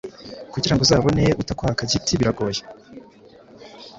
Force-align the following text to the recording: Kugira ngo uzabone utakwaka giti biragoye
Kugira 0.53 0.73
ngo 0.73 0.81
uzabone 0.83 1.23
utakwaka 1.41 1.81
giti 1.91 2.19
biragoye 2.19 2.61